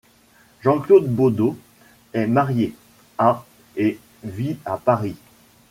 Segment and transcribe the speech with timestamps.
[0.63, 1.55] Jean-Claude Baudot
[2.13, 2.73] est marié,
[3.19, 5.15] a et vit à Paris.